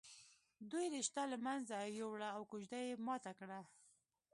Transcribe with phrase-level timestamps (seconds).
[0.71, 3.59] دوی رشته له منځه ويوړه او کوژده یې ماته کړه